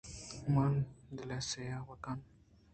من 0.53 0.71
ءَ 0.85 0.87
دلسْیاہ 1.17 1.81
مہ 1.87 1.95
کن 2.03 2.19